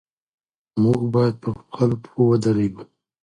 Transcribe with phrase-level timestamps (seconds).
[0.81, 2.83] موږ بايد پر خپلو پښو ودرېږو.